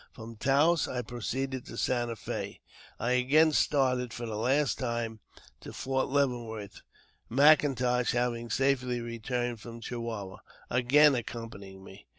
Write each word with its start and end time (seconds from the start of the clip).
From 0.13 0.35
Taos 0.35 0.87
I 0.87 1.03
proceeded 1.03 1.67
to 1.67 1.77
Santa 1.77 2.15
Fe. 2.15 2.59
I 2.99 3.11
again 3.11 3.51
started, 3.51 4.11
for 4.13 4.25
the 4.25 4.35
last 4.35 4.79
time, 4.79 5.19
to 5.59 5.71
Fort 5.71 6.07
Leavenworth; 6.07 6.81
M'Intosh, 7.29 8.09
having 8.13 8.49
safely 8.49 8.99
returned 8.99 9.59
from 9.61 9.79
Chihuahua, 9.79 10.37
again 10.71 11.13
accompanying 11.13 11.83
me. 11.83 12.07